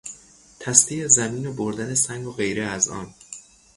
تسطیح 0.59 1.07
زمین 1.07 1.47
و 1.47 1.53
بردن 1.53 1.93
سنگ 1.95 2.27
و 2.27 2.31
غیره 2.33 2.63
از 2.63 2.89
آن 2.89 3.13